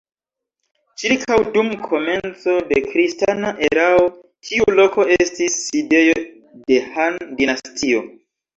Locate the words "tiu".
4.49-4.67